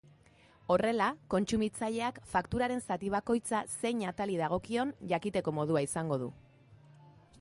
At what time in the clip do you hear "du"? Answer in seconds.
6.25-6.33